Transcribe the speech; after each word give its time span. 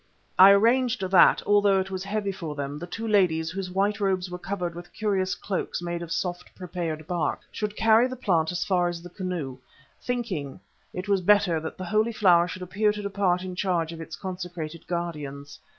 I 0.39 0.49
arranged 0.49 1.03
that, 1.03 1.43
although 1.45 1.79
it 1.79 1.91
was 1.91 2.03
heavy 2.03 2.31
for 2.31 2.55
them, 2.55 2.79
the 2.79 2.87
two 2.87 3.07
ladies, 3.07 3.51
whose 3.51 3.69
white 3.69 3.99
robes 3.99 4.31
were 4.31 4.39
covered 4.39 4.73
with 4.73 4.91
curious 4.93 5.35
cloaks 5.35 5.79
made 5.79 6.01
of 6.01 6.11
soft 6.11 6.55
prepared 6.55 7.05
bark, 7.05 7.41
should 7.51 7.75
carry 7.75 8.07
the 8.07 8.15
plant 8.15 8.51
as 8.51 8.65
far 8.65 8.87
as 8.87 9.03
the 9.03 9.11
canoe, 9.11 9.59
thinking 10.01 10.59
it 10.91 11.07
was 11.07 11.21
better 11.21 11.59
that 11.59 11.77
the 11.77 11.85
Holy 11.85 12.11
Flower 12.13 12.47
should 12.47 12.63
appear 12.63 12.91
to 12.91 13.03
depart 13.03 13.43
in 13.43 13.53
charge 13.53 13.93
of 13.93 14.01
its 14.01 14.15
consecrated 14.15 14.87
guardians. 14.87 15.59